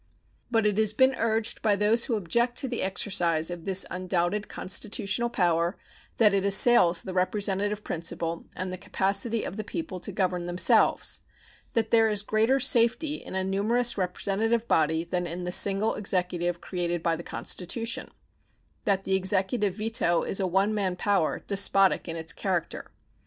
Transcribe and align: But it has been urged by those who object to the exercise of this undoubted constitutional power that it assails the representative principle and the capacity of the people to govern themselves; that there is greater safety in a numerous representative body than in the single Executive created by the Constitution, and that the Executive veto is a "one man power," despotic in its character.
But 0.49 0.65
it 0.65 0.79
has 0.79 0.93
been 0.93 1.13
urged 1.13 1.61
by 1.61 1.75
those 1.75 2.05
who 2.05 2.15
object 2.15 2.57
to 2.57 2.67
the 2.67 2.81
exercise 2.81 3.51
of 3.51 3.65
this 3.65 3.85
undoubted 3.91 4.47
constitutional 4.49 5.29
power 5.29 5.77
that 6.17 6.33
it 6.33 6.43
assails 6.43 7.03
the 7.03 7.13
representative 7.13 7.83
principle 7.83 8.47
and 8.55 8.73
the 8.73 8.79
capacity 8.79 9.43
of 9.43 9.57
the 9.57 9.63
people 9.63 9.99
to 9.99 10.11
govern 10.11 10.47
themselves; 10.47 11.19
that 11.73 11.91
there 11.91 12.09
is 12.09 12.23
greater 12.23 12.59
safety 12.59 13.17
in 13.17 13.35
a 13.35 13.43
numerous 13.43 13.95
representative 13.95 14.67
body 14.67 15.03
than 15.03 15.27
in 15.27 15.43
the 15.43 15.51
single 15.51 15.93
Executive 15.93 16.59
created 16.61 17.03
by 17.03 17.15
the 17.15 17.21
Constitution, 17.21 18.07
and 18.07 18.11
that 18.85 19.03
the 19.03 19.15
Executive 19.15 19.75
veto 19.75 20.23
is 20.23 20.39
a 20.39 20.47
"one 20.47 20.73
man 20.73 20.95
power," 20.95 21.41
despotic 21.45 22.07
in 22.07 22.15
its 22.15 22.33
character. 22.33 22.89